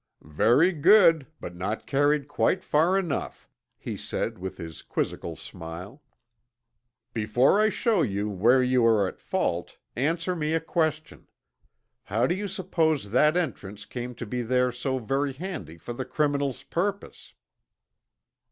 "Very 0.23 0.71
good, 0.71 1.27
but 1.39 1.55
not 1.55 1.85
carried 1.85 2.27
quite 2.27 2.63
far 2.63 2.97
enough," 2.97 3.47
he 3.77 3.95
said 3.95 4.39
with 4.39 4.57
his 4.57 4.81
quizzical 4.81 5.35
smile. 5.35 6.01
"Before 7.13 7.59
I 7.61 7.69
show 7.69 8.01
you 8.01 8.27
where 8.27 8.63
you 8.63 8.83
are 8.83 9.07
at 9.07 9.19
fault, 9.19 9.77
answer 9.95 10.35
me 10.35 10.53
a 10.55 10.59
question. 10.59 11.29
How 12.05 12.25
do 12.25 12.33
you 12.33 12.47
suppose 12.47 13.11
that 13.11 13.37
entrance 13.37 13.85
came 13.85 14.15
to 14.15 14.25
be 14.25 14.41
there 14.41 14.71
so 14.71 14.97
very 14.97 15.33
handy 15.33 15.77
for 15.77 15.93
the 15.93 16.03
criminal's 16.05 16.63
purpose?" 16.63 17.35